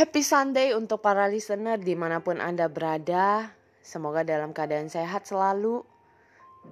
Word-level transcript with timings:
Happy 0.00 0.24
Sunday 0.24 0.72
untuk 0.72 1.04
para 1.04 1.28
listener 1.28 1.76
di 1.76 1.92
mana 1.92 2.24
pun 2.24 2.40
Anda 2.40 2.72
berada. 2.72 3.52
Semoga 3.84 4.24
dalam 4.24 4.56
keadaan 4.56 4.88
sehat 4.88 5.28
selalu 5.28 5.84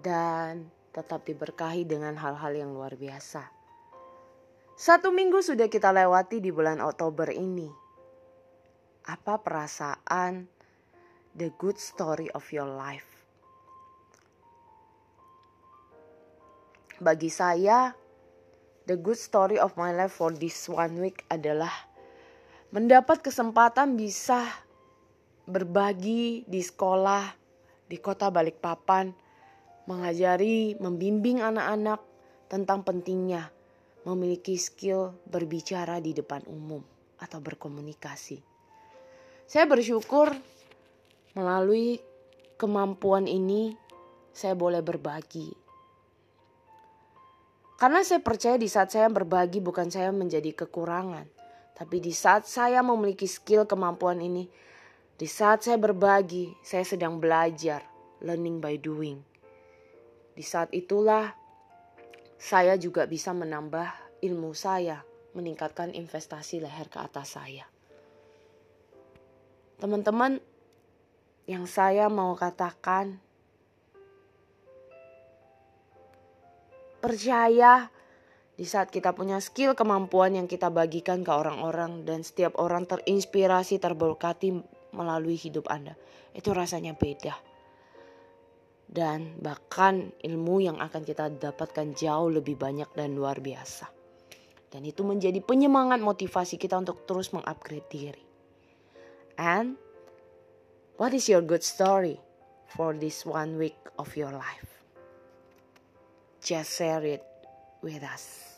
dan 0.00 0.72
tetap 0.96 1.28
diberkahi 1.28 1.84
dengan 1.84 2.16
hal-hal 2.16 2.56
yang 2.56 2.72
luar 2.72 2.96
biasa. 2.96 3.44
Satu 4.72 5.12
minggu 5.12 5.44
sudah 5.44 5.68
kita 5.68 5.92
lewati 5.92 6.40
di 6.40 6.48
bulan 6.48 6.80
Oktober 6.80 7.28
ini. 7.28 7.68
Apa 9.12 9.44
perasaan 9.44 10.48
the 11.36 11.52
good 11.60 11.76
story 11.76 12.32
of 12.32 12.48
your 12.48 12.72
life? 12.72 13.28
Bagi 16.96 17.28
saya, 17.28 17.92
the 18.88 18.96
good 18.96 19.20
story 19.20 19.60
of 19.60 19.76
my 19.76 19.92
life 19.92 20.16
for 20.16 20.32
this 20.32 20.64
one 20.72 20.96
week 20.96 21.28
adalah 21.28 21.87
mendapat 22.68 23.24
kesempatan 23.24 23.96
bisa 23.96 24.44
berbagi 25.48 26.44
di 26.44 26.60
sekolah 26.60 27.24
di 27.88 27.96
kota 27.96 28.28
Balikpapan, 28.28 29.08
mengajari, 29.88 30.76
membimbing 30.76 31.40
anak-anak 31.40 32.04
tentang 32.52 32.84
pentingnya 32.84 33.48
memiliki 34.04 34.56
skill 34.60 35.16
berbicara 35.24 36.00
di 36.00 36.12
depan 36.12 36.44
umum 36.48 36.84
atau 37.20 37.40
berkomunikasi. 37.40 38.40
Saya 39.48 39.64
bersyukur 39.64 40.32
melalui 41.32 42.00
kemampuan 42.60 43.24
ini 43.24 43.72
saya 44.32 44.52
boleh 44.52 44.84
berbagi. 44.84 45.48
Karena 47.78 48.02
saya 48.02 48.20
percaya 48.20 48.60
di 48.60 48.68
saat 48.68 48.92
saya 48.92 49.08
berbagi 49.08 49.62
bukan 49.62 49.88
saya 49.88 50.10
menjadi 50.10 50.50
kekurangan, 50.52 51.37
tapi 51.78 52.02
di 52.02 52.10
saat 52.10 52.42
saya 52.42 52.82
memiliki 52.82 53.30
skill 53.30 53.62
kemampuan 53.62 54.18
ini, 54.18 54.50
di 55.14 55.30
saat 55.30 55.62
saya 55.62 55.78
berbagi, 55.78 56.58
saya 56.58 56.82
sedang 56.82 57.22
belajar, 57.22 57.86
learning 58.18 58.58
by 58.58 58.74
doing. 58.82 59.22
Di 60.34 60.42
saat 60.42 60.74
itulah 60.74 61.30
saya 62.34 62.74
juga 62.74 63.06
bisa 63.06 63.30
menambah 63.30 64.18
ilmu 64.26 64.50
saya, 64.58 65.06
meningkatkan 65.38 65.94
investasi 65.94 66.58
leher 66.58 66.90
ke 66.90 66.98
atas 66.98 67.38
saya. 67.38 67.62
Teman-teman, 69.78 70.42
yang 71.46 71.70
saya 71.70 72.10
mau 72.10 72.34
katakan, 72.34 73.22
percaya 76.98 77.86
di 78.58 78.66
saat 78.66 78.90
kita 78.90 79.14
punya 79.14 79.38
skill 79.38 79.78
kemampuan 79.78 80.34
yang 80.34 80.50
kita 80.50 80.66
bagikan 80.66 81.22
ke 81.22 81.30
orang-orang 81.30 82.02
dan 82.02 82.26
setiap 82.26 82.58
orang 82.58 82.90
terinspirasi 82.90 83.78
terberkati 83.78 84.50
melalui 84.90 85.38
hidup 85.38 85.70
Anda. 85.70 85.94
Itu 86.34 86.50
rasanya 86.50 86.98
beda. 86.98 87.38
Dan 88.90 89.38
bahkan 89.38 90.10
ilmu 90.18 90.58
yang 90.58 90.82
akan 90.82 91.06
kita 91.06 91.30
dapatkan 91.38 91.94
jauh 91.94 92.34
lebih 92.34 92.58
banyak 92.58 92.90
dan 92.98 93.14
luar 93.14 93.38
biasa. 93.38 93.86
Dan 94.74 94.82
itu 94.82 95.06
menjadi 95.06 95.38
penyemangat 95.38 96.02
motivasi 96.02 96.58
kita 96.58 96.82
untuk 96.82 97.06
terus 97.06 97.30
mengupgrade 97.30 97.86
diri. 97.86 98.24
And 99.38 99.78
what 100.98 101.14
is 101.14 101.30
your 101.30 101.46
good 101.46 101.62
story 101.62 102.18
for 102.74 102.90
this 102.90 103.22
one 103.22 103.54
week 103.54 103.78
of 104.02 104.18
your 104.18 104.34
life? 104.34 104.82
Just 106.42 106.74
share 106.74 107.06
it 107.06 107.27
with 107.82 108.02
us. 108.02 108.57